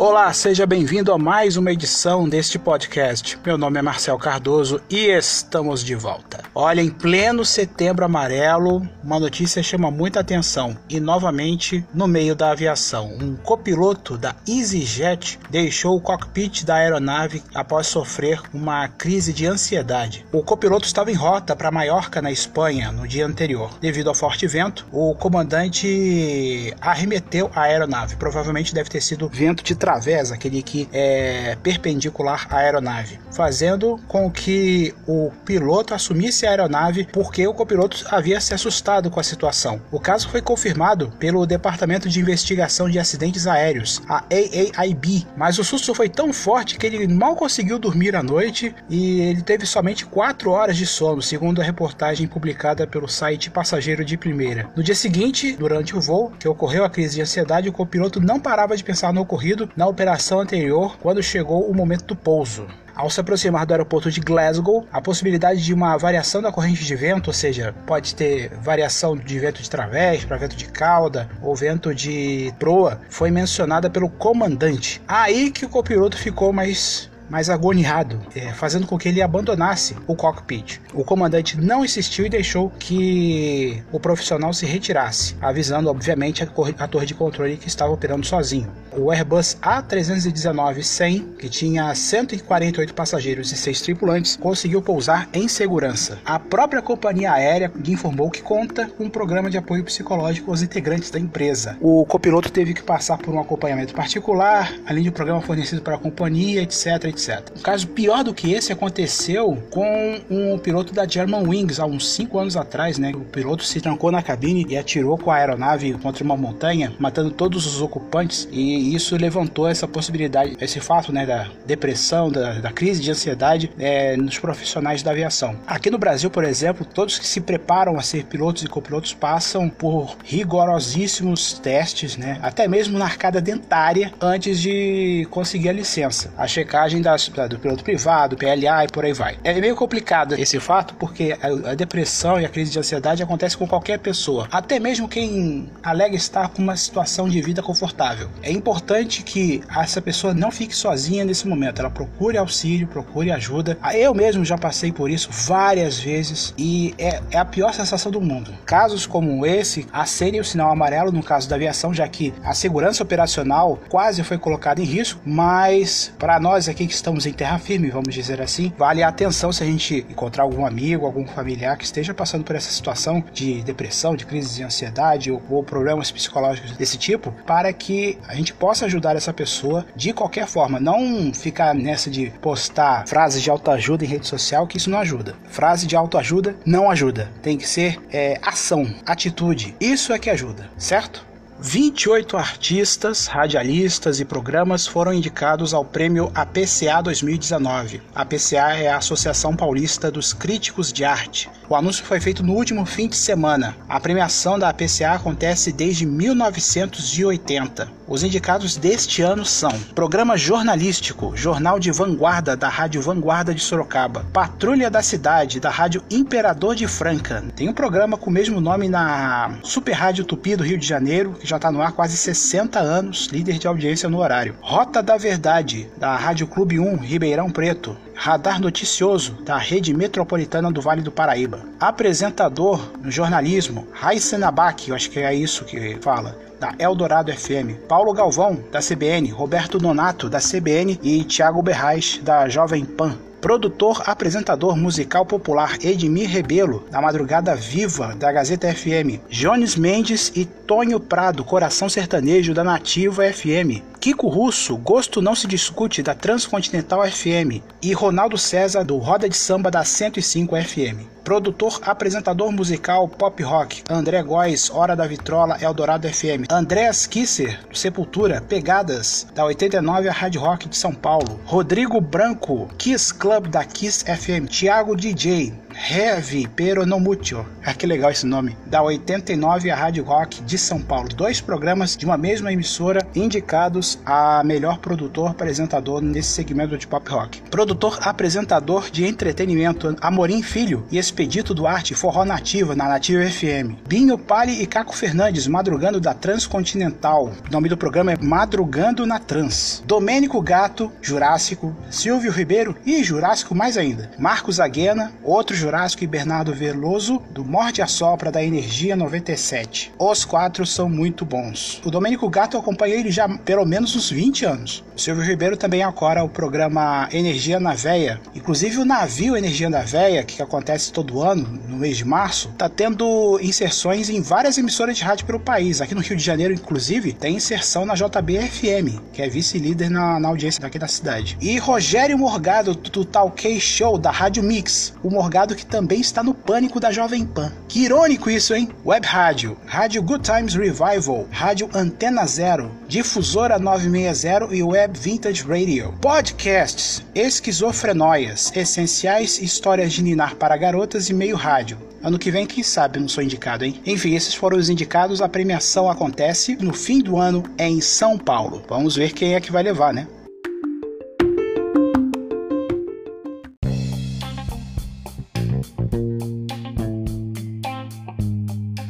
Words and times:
Olá, 0.00 0.32
seja 0.32 0.64
bem-vindo 0.64 1.12
a 1.12 1.18
mais 1.18 1.56
uma 1.56 1.72
edição 1.72 2.28
deste 2.28 2.56
podcast. 2.56 3.36
Meu 3.44 3.58
nome 3.58 3.80
é 3.80 3.82
Marcel 3.82 4.16
Cardoso 4.16 4.80
e 4.88 5.06
estamos 5.06 5.82
de 5.82 5.96
volta. 5.96 6.37
Olha, 6.60 6.82
em 6.82 6.90
pleno 6.90 7.44
setembro 7.44 8.04
amarelo, 8.04 8.82
uma 9.00 9.20
notícia 9.20 9.62
chama 9.62 9.92
muita 9.92 10.18
atenção 10.18 10.76
e 10.90 10.98
novamente 10.98 11.86
no 11.94 12.08
meio 12.08 12.34
da 12.34 12.50
aviação. 12.50 13.16
Um 13.22 13.36
copiloto 13.36 14.18
da 14.18 14.34
EasyJet 14.44 15.38
deixou 15.48 15.96
o 15.96 16.00
cockpit 16.00 16.64
da 16.64 16.74
aeronave 16.74 17.44
após 17.54 17.86
sofrer 17.86 18.42
uma 18.52 18.88
crise 18.88 19.32
de 19.32 19.46
ansiedade. 19.46 20.26
O 20.32 20.42
copiloto 20.42 20.84
estava 20.84 21.12
em 21.12 21.14
rota 21.14 21.54
para 21.54 21.70
Maiorca, 21.70 22.20
na 22.20 22.32
Espanha, 22.32 22.90
no 22.90 23.06
dia 23.06 23.24
anterior. 23.24 23.78
Devido 23.80 24.08
ao 24.08 24.14
forte 24.16 24.44
vento, 24.48 24.84
o 24.90 25.14
comandante 25.14 26.74
arremeteu 26.80 27.52
a 27.54 27.62
aeronave. 27.62 28.16
Provavelmente 28.16 28.74
deve 28.74 28.90
ter 28.90 29.00
sido 29.00 29.28
vento 29.28 29.62
de 29.62 29.76
través, 29.76 30.32
aquele 30.32 30.60
que 30.64 30.88
é 30.92 31.56
perpendicular 31.62 32.48
à 32.50 32.56
aeronave, 32.56 33.20
fazendo 33.30 33.96
com 34.08 34.28
que 34.28 34.92
o 35.06 35.30
piloto 35.44 35.94
assumisse 35.94 36.47
a 36.48 36.50
aeronave 36.50 37.06
porque 37.12 37.46
o 37.46 37.54
copiloto 37.54 38.04
havia 38.10 38.40
se 38.40 38.54
assustado 38.54 39.10
com 39.10 39.20
a 39.20 39.24
situação. 39.24 39.80
O 39.90 40.00
caso 40.00 40.28
foi 40.28 40.40
confirmado 40.40 41.12
pelo 41.18 41.46
Departamento 41.46 42.08
de 42.08 42.20
Investigação 42.20 42.88
de 42.88 42.98
Acidentes 42.98 43.46
Aéreos, 43.46 44.02
a 44.08 44.24
AAIB, 44.30 45.26
mas 45.36 45.58
o 45.58 45.64
susto 45.64 45.94
foi 45.94 46.08
tão 46.08 46.32
forte 46.32 46.78
que 46.78 46.86
ele 46.86 47.06
mal 47.06 47.36
conseguiu 47.36 47.78
dormir 47.78 48.16
à 48.16 48.22
noite 48.22 48.74
e 48.88 49.20
ele 49.20 49.42
teve 49.42 49.66
somente 49.66 50.06
4 50.06 50.50
horas 50.50 50.76
de 50.76 50.86
sono, 50.86 51.22
segundo 51.22 51.60
a 51.60 51.64
reportagem 51.64 52.26
publicada 52.26 52.86
pelo 52.86 53.08
site 53.08 53.50
Passageiro 53.50 54.04
de 54.04 54.16
Primeira. 54.16 54.68
No 54.74 54.82
dia 54.82 54.94
seguinte, 54.94 55.56
durante 55.56 55.96
o 55.96 56.00
voo, 56.00 56.32
que 56.38 56.48
ocorreu 56.48 56.84
a 56.84 56.90
crise 56.90 57.16
de 57.16 57.22
ansiedade, 57.22 57.68
o 57.68 57.72
copiloto 57.72 58.20
não 58.20 58.40
parava 58.40 58.76
de 58.76 58.84
pensar 58.84 59.12
no 59.12 59.20
ocorrido 59.20 59.70
na 59.76 59.86
operação 59.86 60.40
anterior 60.40 60.96
quando 60.98 61.22
chegou 61.22 61.68
o 61.68 61.74
momento 61.74 62.06
do 62.06 62.16
pouso. 62.16 62.66
Ao 62.98 63.08
se 63.08 63.20
aproximar 63.20 63.64
do 63.64 63.72
aeroporto 63.72 64.10
de 64.10 64.18
Glasgow, 64.18 64.84
a 64.92 65.00
possibilidade 65.00 65.64
de 65.64 65.72
uma 65.72 65.96
variação 65.96 66.42
da 66.42 66.50
corrente 66.50 66.84
de 66.84 66.96
vento, 66.96 67.28
ou 67.28 67.32
seja, 67.32 67.72
pode 67.86 68.12
ter 68.12 68.50
variação 68.60 69.16
de 69.16 69.38
vento 69.38 69.62
de 69.62 69.70
través 69.70 70.24
para 70.24 70.36
vento 70.36 70.56
de 70.56 70.64
cauda 70.64 71.30
ou 71.40 71.54
vento 71.54 71.94
de 71.94 72.52
proa, 72.58 73.00
foi 73.08 73.30
mencionada 73.30 73.88
pelo 73.88 74.08
comandante. 74.08 75.00
Aí 75.06 75.52
que 75.52 75.64
o 75.64 75.68
copiloto 75.68 76.18
ficou 76.18 76.52
mais 76.52 77.08
mais 77.28 77.50
agoniado, 77.50 78.20
é, 78.34 78.52
fazendo 78.52 78.86
com 78.86 78.98
que 78.98 79.08
ele 79.08 79.22
abandonasse 79.22 79.96
o 80.06 80.14
cockpit. 80.14 80.80
O 80.92 81.04
comandante 81.04 81.58
não 81.60 81.84
insistiu 81.84 82.26
e 82.26 82.28
deixou 82.28 82.70
que 82.78 83.82
o 83.92 84.00
profissional 84.00 84.52
se 84.52 84.66
retirasse, 84.66 85.36
avisando, 85.40 85.90
obviamente, 85.90 86.42
a, 86.42 86.48
a 86.78 86.88
torre 86.88 87.06
de 87.06 87.14
controle 87.14 87.56
que 87.56 87.68
estava 87.68 87.92
operando 87.92 88.26
sozinho. 88.26 88.70
O 88.96 89.12
Airbus 89.12 89.56
A319-100, 89.62 91.36
que 91.38 91.48
tinha 91.48 91.94
148 91.94 92.94
passageiros 92.94 93.52
e 93.52 93.56
6 93.56 93.80
tripulantes, 93.82 94.36
conseguiu 94.36 94.82
pousar 94.82 95.28
em 95.32 95.46
segurança. 95.46 96.18
A 96.24 96.38
própria 96.38 96.82
companhia 96.82 97.32
aérea 97.32 97.70
informou 97.86 98.30
que 98.30 98.42
conta 98.42 98.88
com 98.88 99.04
um 99.04 99.10
programa 99.10 99.50
de 99.50 99.58
apoio 99.58 99.84
psicológico 99.84 100.50
aos 100.50 100.62
integrantes 100.62 101.10
da 101.10 101.18
empresa. 101.18 101.76
O 101.80 102.04
copiloto 102.06 102.50
teve 102.50 102.74
que 102.74 102.82
passar 102.82 103.18
por 103.18 103.32
um 103.34 103.40
acompanhamento 103.40 103.94
particular, 103.94 104.72
além 104.86 105.02
de 105.02 105.10
um 105.10 105.12
programa 105.12 105.40
fornecido 105.40 105.82
para 105.82 105.94
a 105.94 105.98
companhia, 105.98 106.62
etc, 106.62 107.04
etc. 107.04 107.17
Um 107.56 107.62
caso 107.62 107.86
pior 107.88 108.22
do 108.22 108.32
que 108.32 108.52
esse 108.52 108.72
aconteceu 108.72 109.56
com 109.70 110.20
um 110.30 110.58
piloto 110.58 110.92
da 110.92 111.06
Germanwings 111.06 111.80
há 111.80 111.86
uns 111.86 112.08
5 112.12 112.38
anos 112.38 112.56
atrás, 112.56 112.98
né? 112.98 113.12
O 113.14 113.20
piloto 113.20 113.64
se 113.64 113.80
trancou 113.80 114.10
na 114.10 114.22
cabine 114.22 114.66
e 114.68 114.76
atirou 114.76 115.18
com 115.18 115.30
a 115.30 115.36
aeronave 115.36 115.92
contra 115.94 116.24
uma 116.24 116.36
montanha, 116.36 116.92
matando 116.98 117.30
todos 117.30 117.66
os 117.66 117.80
ocupantes 117.80 118.48
e 118.50 118.94
isso 118.94 119.16
levantou 119.16 119.68
essa 119.68 119.86
possibilidade, 119.86 120.56
esse 120.60 120.80
fato 120.80 121.12
né, 121.12 121.26
da 121.26 121.48
depressão, 121.66 122.30
da, 122.30 122.54
da 122.54 122.72
crise 122.72 123.00
de 123.00 123.10
ansiedade 123.10 123.70
é, 123.78 124.16
nos 124.16 124.38
profissionais 124.38 125.02
da 125.02 125.10
aviação. 125.10 125.56
Aqui 125.66 125.90
no 125.90 125.98
Brasil, 125.98 126.30
por 126.30 126.44
exemplo, 126.44 126.84
todos 126.84 127.18
que 127.18 127.26
se 127.26 127.40
preparam 127.40 127.96
a 127.98 128.02
ser 128.02 128.24
pilotos 128.24 128.62
e 128.62 128.68
copilotos 128.68 129.14
passam 129.14 129.68
por 129.68 130.16
rigorosíssimos 130.24 131.54
testes, 131.54 132.16
né, 132.16 132.38
até 132.42 132.68
mesmo 132.68 132.98
na 132.98 133.04
arcada 133.04 133.40
dentária, 133.40 134.12
antes 134.20 134.60
de 134.60 135.26
conseguir 135.30 135.68
a 135.68 135.72
licença. 135.72 136.32
A 136.36 136.46
checagem 136.46 137.00
do 137.48 137.58
piloto 137.58 137.84
privado, 137.84 138.36
PLA 138.36 138.84
e 138.84 138.88
por 138.88 139.04
aí 139.04 139.12
vai. 139.12 139.38
É 139.42 139.58
meio 139.60 139.74
complicado 139.74 140.34
esse 140.34 140.60
fato 140.60 140.94
porque 140.94 141.36
a, 141.40 141.74
depressão 141.74 142.40
e 142.40 142.44
a 142.44 142.48
crise 142.48 142.70
de 142.70 142.78
ansiedade 142.78 143.22
acontece 143.22 143.56
com 143.56 143.66
qualquer 143.66 143.98
pessoa, 143.98 144.48
até 144.50 144.78
mesmo 144.78 145.08
quem 145.08 145.70
alega 145.82 146.14
estar 146.16 146.48
com 146.48 146.62
uma 146.62 146.76
situação 146.76 147.28
de 147.28 147.40
vida 147.40 147.62
confortável. 147.62 148.28
É 148.42 148.50
importante 148.50 149.22
que 149.22 149.62
essa 149.74 150.00
pessoa 150.00 150.34
não 150.34 150.50
fique 150.50 150.74
sozinha 150.74 151.24
nesse 151.24 151.46
momento. 151.46 151.80
Ela 151.80 151.90
procure 151.90 152.36
auxílio, 152.36 152.86
procure 152.86 153.30
ajuda. 153.30 153.78
Eu 153.94 154.14
mesmo 154.14 154.44
já 154.44 154.58
passei 154.58 154.92
por 154.92 155.10
isso 155.10 155.28
várias 155.30 155.98
vezes 155.98 156.54
e 156.56 156.94
é, 156.98 157.20
é 157.30 157.38
a 157.38 157.44
pior 157.44 157.72
sensação 157.72 158.10
do 158.10 158.20
mundo. 158.20 158.52
Casos 158.64 159.06
como 159.06 159.46
esse 159.46 159.86
acenem 159.92 160.40
o 160.40 160.44
sinal 160.44 160.70
amarelo 160.70 161.12
no 161.12 161.22
caso 161.22 161.48
da 161.48 161.56
aviação, 161.56 161.92
já 161.92 162.06
que 162.08 162.34
a 162.42 162.54
segurança 162.54 163.02
operacional 163.02 163.78
quase 163.88 164.22
foi 164.22 164.38
colocada 164.38 164.80
em 164.80 164.84
risco, 164.84 165.20
mas 165.24 166.12
para 166.18 166.38
nós 166.40 166.68
aqui 166.68 166.86
que 166.86 166.92
estamos 166.98 167.26
em 167.26 167.32
terra 167.32 167.58
firme, 167.58 167.90
vamos 167.90 168.14
dizer 168.14 168.40
assim, 168.40 168.72
vale 168.76 169.02
a 169.02 169.08
atenção 169.08 169.52
se 169.52 169.62
a 169.62 169.66
gente 169.66 170.06
encontrar 170.10 170.42
algum 170.42 170.66
amigo, 170.66 171.06
algum 171.06 171.26
familiar 171.26 171.76
que 171.76 171.84
esteja 171.84 172.12
passando 172.12 172.44
por 172.44 172.54
essa 172.54 172.70
situação 172.70 173.24
de 173.32 173.62
depressão, 173.62 174.16
de 174.16 174.26
crise 174.26 174.56
de 174.56 174.62
ansiedade 174.62 175.30
ou, 175.30 175.42
ou 175.48 175.62
problemas 175.62 176.10
psicológicos 176.10 176.72
desse 176.72 176.98
tipo, 176.98 177.32
para 177.46 177.72
que 177.72 178.18
a 178.26 178.34
gente 178.34 178.52
possa 178.52 178.86
ajudar 178.86 179.16
essa 179.16 179.32
pessoa 179.32 179.86
de 179.94 180.12
qualquer 180.12 180.46
forma. 180.46 180.80
Não 180.80 181.32
ficar 181.32 181.74
nessa 181.74 182.10
de 182.10 182.30
postar 182.40 183.06
frases 183.06 183.42
de 183.42 183.50
autoajuda 183.50 184.04
em 184.04 184.08
rede 184.08 184.26
social, 184.26 184.66
que 184.66 184.76
isso 184.76 184.90
não 184.90 184.98
ajuda. 184.98 185.34
Frase 185.48 185.86
de 185.86 185.96
autoajuda 185.96 186.56
não 186.64 186.90
ajuda. 186.90 187.30
Tem 187.42 187.56
que 187.56 187.68
ser 187.68 188.00
é, 188.10 188.38
ação, 188.42 188.92
atitude. 189.06 189.74
Isso 189.80 190.12
é 190.12 190.18
que 190.18 190.30
ajuda, 190.30 190.68
certo? 190.76 191.27
28 191.60 192.36
artistas, 192.36 193.26
radialistas 193.26 194.20
e 194.20 194.24
programas 194.24 194.86
foram 194.86 195.12
indicados 195.12 195.74
ao 195.74 195.84
prêmio 195.84 196.30
APCA 196.32 197.02
2019. 197.02 198.00
A 198.14 198.22
APCA 198.22 198.76
é 198.76 198.86
a 198.86 198.98
Associação 198.98 199.56
Paulista 199.56 200.08
dos 200.08 200.32
Críticos 200.32 200.92
de 200.92 201.04
Arte. 201.04 201.50
O 201.70 201.76
anúncio 201.76 202.02
foi 202.02 202.18
feito 202.18 202.42
no 202.42 202.54
último 202.54 202.86
fim 202.86 203.08
de 203.08 203.16
semana. 203.16 203.76
A 203.86 204.00
premiação 204.00 204.58
da 204.58 204.70
APCA 204.70 205.12
acontece 205.12 205.70
desde 205.70 206.06
1980. 206.06 207.98
Os 208.06 208.22
indicados 208.22 208.78
deste 208.78 209.20
ano 209.20 209.44
são: 209.44 209.70
Programa 209.94 210.38
Jornalístico, 210.38 211.36
Jornal 211.36 211.78
de 211.78 211.90
Vanguarda 211.90 212.56
da 212.56 212.70
Rádio 212.70 213.02
Vanguarda 213.02 213.54
de 213.54 213.60
Sorocaba, 213.60 214.24
Patrulha 214.32 214.90
da 214.90 215.02
Cidade 215.02 215.60
da 215.60 215.68
Rádio 215.68 216.02
Imperador 216.10 216.74
de 216.74 216.86
Franca. 216.88 217.44
Tem 217.54 217.68
um 217.68 217.74
programa 217.74 218.16
com 218.16 218.30
o 218.30 218.32
mesmo 218.32 218.62
nome 218.62 218.88
na 218.88 219.58
Super 219.62 219.92
Rádio 219.92 220.24
Tupi 220.24 220.56
do 220.56 220.64
Rio 220.64 220.78
de 220.78 220.86
Janeiro, 220.86 221.34
que 221.38 221.46
já 221.46 221.56
está 221.56 221.70
no 221.70 221.82
ar 221.82 221.92
quase 221.92 222.16
60 222.16 222.78
anos, 222.78 223.26
líder 223.26 223.58
de 223.58 223.68
audiência 223.68 224.08
no 224.08 224.20
horário. 224.20 224.54
Rota 224.62 225.02
da 225.02 225.18
Verdade, 225.18 225.86
da 225.98 226.16
Rádio 226.16 226.46
Clube 226.46 226.80
1, 226.80 226.96
Ribeirão 226.96 227.50
Preto. 227.50 227.94
Radar 228.20 228.60
Noticioso, 228.60 229.34
da 229.44 229.56
Rede 229.56 229.94
Metropolitana 229.94 230.72
do 230.72 230.80
Vale 230.82 231.02
do 231.02 231.12
Paraíba. 231.12 231.60
Apresentador 231.78 232.90
no 233.00 233.12
jornalismo, 233.12 233.86
Raíssa 233.92 234.36
Nabak, 234.36 234.88
eu 234.88 234.96
acho 234.96 235.08
que 235.08 235.20
é 235.20 235.32
isso 235.32 235.64
que 235.64 235.96
fala 236.02 236.36
da 236.58 236.74
Eldorado 236.80 237.32
FM, 237.32 237.78
Paulo 237.88 238.12
Galvão, 238.12 238.58
da 238.72 238.80
CBN, 238.80 239.30
Roberto 239.30 239.78
Donato, 239.78 240.28
da 240.28 240.40
CBN 240.40 240.98
e 241.00 241.22
Thiago 241.22 241.62
Berrais, 241.62 242.20
da 242.20 242.48
Jovem 242.48 242.84
Pan. 242.84 243.16
Produtor, 243.40 244.02
apresentador 244.06 244.76
musical 244.76 245.24
popular 245.24 245.78
Edmir 245.82 246.28
Rebelo, 246.28 246.84
da 246.90 247.00
Madrugada 247.00 247.54
Viva, 247.54 248.14
da 248.16 248.32
Gazeta 248.32 248.72
FM. 248.74 249.20
Jones 249.30 249.76
Mendes 249.76 250.32
e 250.34 250.44
Tonho 250.44 250.98
Prado, 250.98 251.44
Coração 251.44 251.88
Sertanejo, 251.88 252.52
da 252.52 252.64
Nativa 252.64 253.22
FM. 253.32 253.82
Kiko 254.00 254.28
Russo, 254.28 254.76
Gosto 254.76 255.22
Não 255.22 255.34
Se 255.34 255.46
Discute, 255.46 256.02
da 256.02 256.14
Transcontinental 256.14 257.06
FM. 257.06 257.62
E 257.80 257.92
Ronaldo 257.92 258.36
César, 258.36 258.84
do 258.84 258.96
Roda 258.98 259.28
de 259.28 259.36
Samba, 259.36 259.70
da 259.70 259.84
105 259.84 260.56
FM. 260.56 261.17
Produtor, 261.28 261.78
apresentador 261.82 262.50
musical 262.50 263.06
pop 263.06 263.42
rock, 263.42 263.82
André 263.90 264.22
Góes, 264.22 264.70
Hora 264.70 264.96
da 264.96 265.06
Vitrola, 265.06 265.58
Eldorado 265.60 266.08
FM. 266.08 266.46
Andréas 266.50 267.06
Kisser, 267.06 267.60
Sepultura, 267.70 268.40
Pegadas, 268.40 269.26
da 269.34 269.44
89 269.44 270.08
a 270.08 270.12
Rádio 270.12 270.40
Rock 270.40 270.70
de 270.70 270.74
São 270.74 270.94
Paulo. 270.94 271.38
Rodrigo 271.44 272.00
Branco, 272.00 272.66
Kiss 272.78 273.12
Club 273.12 273.48
da 273.48 273.62
Kiss 273.62 274.06
FM. 274.06 274.46
Thiago 274.48 274.96
DJ, 274.96 275.52
Heavy 275.78 276.48
Pero 276.56 276.84
No 276.84 276.98
Mucho. 276.98 277.46
Ah, 277.64 277.72
que 277.72 277.86
legal 277.86 278.10
esse 278.10 278.26
nome. 278.26 278.56
Da 278.66 278.82
89 278.82 279.70
a 279.70 279.76
Rádio 279.76 280.02
Rock 280.02 280.42
de 280.42 280.58
São 280.58 280.80
Paulo. 280.82 281.08
Dois 281.08 281.40
programas 281.40 281.96
de 281.96 282.04
uma 282.04 282.18
mesma 282.18 282.52
emissora 282.52 283.06
indicados 283.14 283.98
a 284.04 284.42
melhor 284.44 284.78
produtor 284.78 285.30
apresentador 285.30 286.02
nesse 286.02 286.30
segmento 286.30 286.76
de 286.76 286.86
pop 286.86 287.08
rock. 287.08 287.40
Produtor 287.42 287.98
apresentador 288.02 288.90
de 288.90 289.06
entretenimento 289.06 289.96
Amorim 290.00 290.42
Filho 290.42 290.84
e 290.90 290.98
Expedito 290.98 291.54
Duarte 291.54 291.94
Forró 291.94 292.24
Nativa 292.24 292.74
na 292.74 292.88
Nativa 292.88 293.24
FM. 293.24 293.78
Binho 293.86 294.18
Pali 294.18 294.60
e 294.60 294.66
Caco 294.66 294.96
Fernandes 294.96 295.46
madrugando 295.46 296.00
da 296.00 296.12
Transcontinental. 296.12 297.32
O 297.48 297.52
nome 297.52 297.68
do 297.68 297.76
programa 297.76 298.12
é 298.12 298.18
Madrugando 298.20 299.06
na 299.06 299.18
Trans. 299.18 299.82
Domênico 299.86 300.42
Gato, 300.42 300.90
Jurássico, 301.00 301.74
Silvio 301.88 302.32
Ribeiro 302.32 302.76
e 302.84 303.04
Jurássico 303.04 303.54
mais 303.54 303.76
ainda. 303.76 304.10
Marcos 304.18 304.58
Aguena, 304.58 305.12
outro 305.22 305.54
Jurássico 305.54 305.67
e 306.00 306.06
Bernardo 306.06 306.54
Veloso, 306.54 307.22
do 307.30 307.44
Morte 307.44 307.82
a 307.82 307.86
Sopra 307.86 308.32
da 308.32 308.42
Energia 308.42 308.96
97. 308.96 309.92
Os 309.98 310.24
quatro 310.24 310.64
são 310.64 310.88
muito 310.88 311.26
bons. 311.26 311.80
O 311.84 311.90
Domênico 311.90 312.28
Gato 312.30 312.56
eu 312.56 312.60
acompanhei 312.60 313.00
ele 313.00 313.10
já 313.10 313.28
pelo 313.28 313.66
menos 313.66 313.94
uns 313.94 314.10
20 314.10 314.46
anos. 314.46 314.84
O 314.96 315.00
Silvio 315.00 315.22
Ribeiro 315.22 315.56
também 315.56 315.82
acora 315.82 316.24
o 316.24 316.28
programa 316.28 317.08
Energia 317.12 317.60
na 317.60 317.74
Veia. 317.74 318.18
Inclusive 318.34 318.78
o 318.78 318.84
navio 318.84 319.36
Energia 319.36 319.68
na 319.68 319.82
Veia, 319.82 320.24
que 320.24 320.42
acontece 320.42 320.90
todo 320.90 321.22
ano, 321.22 321.46
no 321.68 321.76
mês 321.76 321.98
de 321.98 322.04
março, 322.04 322.48
está 322.48 322.68
tendo 322.68 323.38
inserções 323.42 324.08
em 324.08 324.22
várias 324.22 324.56
emissoras 324.56 324.96
de 324.96 325.04
rádio 325.04 325.26
pelo 325.26 325.38
país. 325.38 325.82
Aqui 325.82 325.94
no 325.94 326.00
Rio 326.00 326.16
de 326.16 326.24
Janeiro, 326.24 326.54
inclusive, 326.54 327.12
tem 327.12 327.36
inserção 327.36 327.84
na 327.84 327.94
JBFM, 327.94 329.00
que 329.12 329.20
é 329.20 329.28
vice-líder 329.28 329.90
na, 329.90 330.18
na 330.18 330.28
audiência 330.28 330.60
daqui 330.60 330.78
da 330.78 330.88
cidade. 330.88 331.36
E 331.40 331.58
Rogério 331.58 332.16
Morgado, 332.18 332.74
do 332.74 333.04
Talk 333.04 333.60
Show, 333.60 333.98
da 333.98 334.10
Rádio 334.10 334.42
Mix. 334.42 334.94
O 335.02 335.10
Morgado 335.10 335.54
que 335.58 335.66
também 335.66 336.00
está 336.00 336.22
no 336.22 336.32
pânico 336.32 336.78
da 336.78 336.92
Jovem 336.92 337.26
Pan. 337.26 337.52
Que 337.66 337.80
irônico 337.80 338.30
isso, 338.30 338.54
hein? 338.54 338.68
Web 338.86 339.04
Rádio, 339.04 339.56
Rádio 339.66 340.00
Good 340.02 340.22
Times 340.22 340.54
Revival, 340.54 341.26
Rádio 341.30 341.68
Antena 341.74 342.24
Zero, 342.26 342.70
Difusora 342.86 343.58
960 343.58 344.54
e 344.54 344.62
Web 344.62 344.98
Vintage 344.98 345.42
Radio. 345.42 345.92
Podcasts, 346.00 347.04
Esquizofrenóias, 347.12 348.52
Essenciais 348.54 349.40
Histórias 349.42 349.92
de 349.92 350.02
Ninar 350.02 350.36
para 350.36 350.56
Garotas 350.56 351.08
e 351.08 351.14
Meio 351.14 351.34
Rádio. 351.34 351.76
Ano 352.00 352.18
que 352.18 352.30
vem, 352.30 352.46
quem 352.46 352.62
sabe, 352.62 353.00
não 353.00 353.08
sou 353.08 353.24
indicado, 353.24 353.64
hein? 353.64 353.80
Enfim, 353.84 354.14
esses 354.14 354.32
foram 354.32 354.56
os 354.56 354.70
indicados. 354.70 355.20
A 355.20 355.28
premiação 355.28 355.90
acontece 355.90 356.56
no 356.60 356.72
fim 356.72 357.00
do 357.00 357.18
ano 357.18 357.42
em 357.58 357.80
São 357.80 358.16
Paulo. 358.16 358.62
Vamos 358.68 358.94
ver 358.94 359.12
quem 359.12 359.34
é 359.34 359.40
que 359.40 359.50
vai 359.50 359.64
levar, 359.64 359.92
né? 359.92 360.06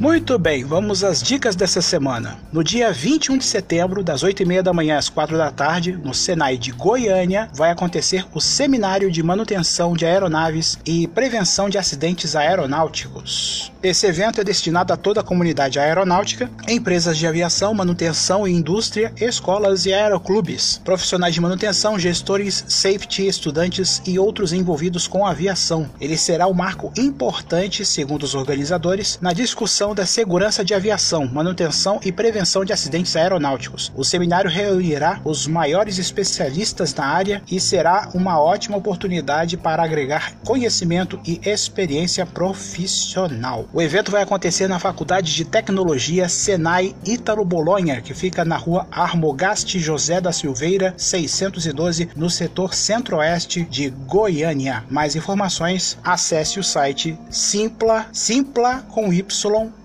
Muito 0.00 0.38
bem, 0.38 0.62
vamos 0.62 1.02
às 1.02 1.20
dicas 1.20 1.56
dessa 1.56 1.82
semana. 1.82 2.38
No 2.52 2.62
dia 2.62 2.92
21 2.92 3.36
de 3.36 3.44
setembro, 3.44 4.04
das 4.04 4.22
8h30 4.22 4.62
da 4.62 4.72
manhã 4.72 4.96
às 4.96 5.08
4 5.08 5.36
da 5.36 5.50
tarde, 5.50 5.98
no 6.04 6.14
Senai 6.14 6.56
de 6.56 6.70
Goiânia, 6.70 7.50
vai 7.52 7.72
acontecer 7.72 8.24
o 8.32 8.40
Seminário 8.40 9.10
de 9.10 9.24
Manutenção 9.24 9.94
de 9.94 10.06
Aeronaves 10.06 10.78
e 10.86 11.08
Prevenção 11.08 11.68
de 11.68 11.78
Acidentes 11.78 12.36
Aeronáuticos. 12.36 13.72
Esse 13.80 14.08
evento 14.08 14.40
é 14.40 14.44
destinado 14.44 14.92
a 14.92 14.96
toda 14.96 15.20
a 15.20 15.22
comunidade 15.22 15.78
aeronáutica, 15.78 16.50
empresas 16.68 17.16
de 17.16 17.28
aviação, 17.28 17.72
manutenção 17.72 18.46
e 18.46 18.50
indústria, 18.50 19.12
escolas 19.20 19.86
e 19.86 19.92
aeroclubes, 19.92 20.80
profissionais 20.84 21.32
de 21.32 21.40
manutenção, 21.40 21.96
gestores, 21.96 22.64
safety, 22.66 23.28
estudantes 23.28 24.02
e 24.04 24.18
outros 24.18 24.52
envolvidos 24.52 25.06
com 25.06 25.24
a 25.24 25.30
aviação. 25.30 25.88
Ele 26.00 26.16
será 26.16 26.48
um 26.48 26.52
marco 26.52 26.92
importante, 26.98 27.84
segundo 27.84 28.24
os 28.24 28.34
organizadores, 28.34 29.16
na 29.22 29.32
discussão 29.32 29.94
da 29.94 30.04
segurança 30.04 30.64
de 30.64 30.74
aviação, 30.74 31.28
manutenção 31.28 32.00
e 32.04 32.10
prevenção 32.10 32.64
de 32.64 32.72
acidentes 32.72 33.14
aeronáuticos. 33.14 33.92
O 33.94 34.02
seminário 34.02 34.50
reunirá 34.50 35.20
os 35.24 35.46
maiores 35.46 35.98
especialistas 35.98 36.92
na 36.92 37.06
área 37.06 37.42
e 37.48 37.60
será 37.60 38.10
uma 38.12 38.40
ótima 38.40 38.76
oportunidade 38.76 39.56
para 39.56 39.84
agregar 39.84 40.34
conhecimento 40.44 41.20
e 41.24 41.40
experiência 41.44 42.26
profissional. 42.26 43.67
O 43.70 43.82
evento 43.82 44.10
vai 44.10 44.22
acontecer 44.22 44.66
na 44.66 44.78
Faculdade 44.78 45.34
de 45.34 45.44
Tecnologia 45.44 46.26
Senai 46.26 46.96
Ítalo 47.04 47.44
Bolonha, 47.44 48.00
que 48.00 48.14
fica 48.14 48.42
na 48.42 48.56
rua 48.56 48.86
Armogaste 48.90 49.78
José 49.78 50.22
da 50.22 50.32
Silveira, 50.32 50.94
612, 50.96 52.08
no 52.16 52.30
setor 52.30 52.72
centro-oeste 52.72 53.64
de 53.64 53.90
Goiânia. 53.90 54.84
Mais 54.88 55.14
informações, 55.14 55.98
acesse 56.02 56.58
o 56.58 56.64
site 56.64 57.18
simpla, 57.28 58.06
simpla 58.10 58.86
com 58.88 59.12
y 59.12 59.22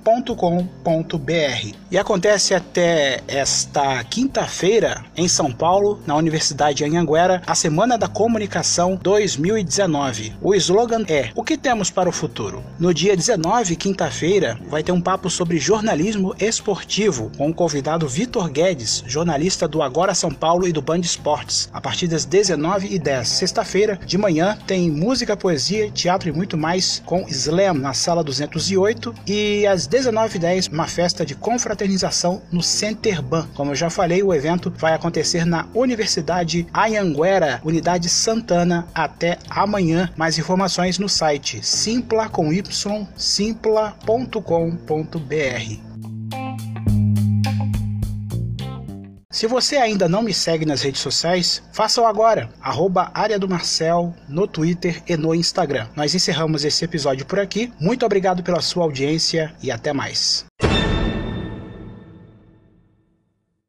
com.br 0.04 1.76
E 1.90 1.98
acontece 1.98 2.54
até 2.54 3.22
esta 3.28 4.04
quinta-feira 4.04 5.06
em 5.16 5.28
São 5.28 5.52
Paulo, 5.52 6.02
na 6.06 6.16
Universidade 6.16 6.84
Anhanguera, 6.84 7.42
a 7.48 7.56
Semana 7.56 7.98
da 7.98 8.08
Comunicação 8.08 9.00
2019. 9.02 10.34
O 10.42 10.54
slogan 10.56 11.06
é: 11.08 11.32
O 11.36 11.44
que 11.44 11.58
temos 11.58 11.90
para 11.90 12.10
o 12.10 12.12
futuro? 12.12 12.64
No 12.78 12.94
dia 12.94 13.16
19, 13.16 13.76
quinta-feira, 13.76 14.60
vai 14.68 14.84
ter 14.84 14.92
um 14.92 15.02
papo 15.02 15.30
sobre 15.30 15.58
jornalismo 15.58 16.36
esportivo 16.38 17.32
com 17.38 17.50
o 17.50 17.54
convidado 17.54 18.08
Vitor 18.08 18.50
Guedes, 18.50 19.04
jornalista 19.08 19.68
do 19.68 19.82
Agora 19.82 20.14
São 20.14 20.32
Paulo 20.32 20.68
e 20.68 20.74
do 20.74 20.82
Band 20.82 21.00
Esportes, 21.00 21.70
a 21.72 21.80
partir 21.80 22.08
das 22.08 22.26
19h10. 22.26 23.26
Sexta-feira, 23.26 24.00
de 24.06 24.18
manhã, 24.18 24.58
tem 24.68 24.92
música, 24.92 25.38
poesia, 25.38 25.90
teatro 25.92 26.28
e 26.28 26.32
muito 26.32 26.58
mais 26.58 27.02
com 27.06 27.26
Slam 27.30 27.76
na 27.76 27.94
sala 27.94 28.24
208 28.24 29.14
e 29.26 29.66
às 29.66 29.88
19h10, 29.94 30.74
uma 30.74 30.88
festa 30.88 31.24
de 31.24 31.36
confraternização 31.36 32.42
no 32.52 32.64
Center 32.64 33.22
Ban. 33.22 33.48
Como 33.54 33.70
eu 33.72 33.76
já 33.76 33.92
falei, 33.92 34.24
o 34.24 34.34
evento 34.34 34.74
vai 34.76 34.96
acontecer 34.96 35.46
na 35.46 35.68
Universidade 35.72 36.66
Anhanguera, 36.74 37.62
Unidade 37.64 38.10
Santana, 38.10 38.88
até 38.96 39.38
amanhã. 39.48 40.10
Mais 40.18 40.40
informações 40.40 40.98
no 40.98 41.08
site 41.08 41.64
simpla 41.64 42.28
com 42.28 42.52
y 42.52 42.64
simpla.com.br. 43.16 44.34
Se 49.34 49.48
você 49.48 49.78
ainda 49.78 50.08
não 50.08 50.22
me 50.22 50.32
segue 50.32 50.64
nas 50.64 50.84
redes 50.84 51.02
sociais, 51.02 51.64
faça-o 51.72 52.06
agora, 52.06 52.52
arroba 52.62 53.10
área 53.16 53.40
do 53.40 53.50
Marcel 53.50 54.14
no 54.30 54.48
Twitter 54.48 55.02
e 55.08 55.18
no 55.18 55.34
Instagram. 55.34 55.88
Nós 55.96 56.14
encerramos 56.14 56.64
esse 56.64 56.86
episódio 56.86 57.26
por 57.26 57.40
aqui. 57.40 57.74
Muito 57.80 58.06
obrigado 58.06 58.44
pela 58.44 58.62
sua 58.62 58.84
audiência 58.84 59.52
e 59.60 59.72
até 59.72 59.92
mais. 59.92 60.46